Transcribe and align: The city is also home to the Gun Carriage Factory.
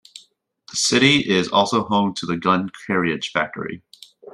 The 0.71 0.77
city 0.77 1.29
is 1.29 1.49
also 1.49 1.83
home 1.83 2.15
to 2.15 2.25
the 2.25 2.35
Gun 2.35 2.71
Carriage 2.87 3.29
Factory. 3.31 3.83